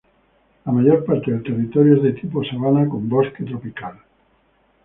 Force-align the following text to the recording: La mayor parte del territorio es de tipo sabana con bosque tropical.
La 0.65 0.71
mayor 0.71 1.05
parte 1.05 1.29
del 1.29 1.43
territorio 1.43 1.97
es 1.97 2.01
de 2.01 2.13
tipo 2.13 2.43
sabana 2.43 2.89
con 2.89 3.07
bosque 3.07 3.43
tropical. 3.43 3.99